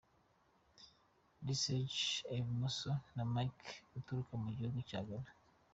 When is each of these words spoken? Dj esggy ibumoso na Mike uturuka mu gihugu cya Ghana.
Dj 1.45 1.61
esggy 1.77 2.23
ibumoso 2.39 2.91
na 3.15 3.23
Mike 3.33 3.69
uturuka 3.97 4.33
mu 4.43 4.49
gihugu 4.57 4.79
cya 4.89 5.01
Ghana. 5.07 5.31